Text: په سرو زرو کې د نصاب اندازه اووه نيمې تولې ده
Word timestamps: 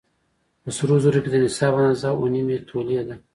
په 0.63 0.69
سرو 0.77 0.95
زرو 1.03 1.19
کې 1.23 1.29
د 1.31 1.35
نصاب 1.43 1.73
اندازه 1.77 2.07
اووه 2.13 2.27
نيمې 2.33 2.57
تولې 2.69 3.01
ده 3.07 3.15